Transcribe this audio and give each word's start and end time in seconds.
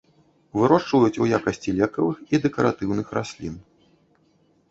Вырошчваюць 0.59 1.15
ў 1.23 1.39
якасці 1.39 1.73
лекавых 1.81 2.17
і 2.35 2.41
дэкаратыўных 2.45 3.07
раслін. 3.17 3.59